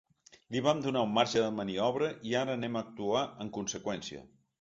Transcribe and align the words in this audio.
Li 0.53 0.61
vam 0.67 0.79
donar 0.85 1.03
un 1.07 1.11
marge 1.17 1.43
de 1.43 1.51
maniobra 1.57 2.09
i 2.29 2.33
ara 2.39 2.55
anem 2.61 2.79
a 2.79 2.83
actuar 2.87 3.21
en 3.47 3.53
conseqüència. 3.59 4.25